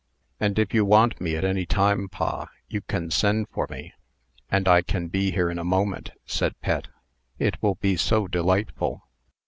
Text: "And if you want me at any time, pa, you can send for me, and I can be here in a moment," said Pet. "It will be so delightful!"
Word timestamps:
"And 0.39 0.57
if 0.57 0.73
you 0.73 0.83
want 0.83 1.21
me 1.21 1.35
at 1.35 1.43
any 1.45 1.63
time, 1.67 2.09
pa, 2.09 2.49
you 2.67 2.81
can 2.81 3.11
send 3.11 3.47
for 3.49 3.67
me, 3.69 3.93
and 4.49 4.67
I 4.67 4.81
can 4.81 5.09
be 5.09 5.29
here 5.29 5.47
in 5.51 5.59
a 5.59 5.63
moment," 5.63 6.09
said 6.25 6.59
Pet. 6.59 6.87
"It 7.37 7.61
will 7.61 7.75
be 7.75 7.97
so 7.97 8.27
delightful!" 8.27 9.03